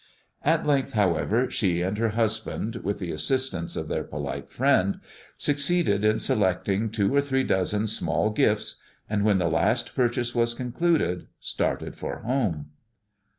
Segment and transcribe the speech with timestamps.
[0.41, 4.99] At length, however, she and her husband, with the assistance of their polite friend,
[5.37, 10.55] succeeded in selecting two or three dozen small gifts, and, when the last purchase was
[10.55, 12.71] concluded, started for home.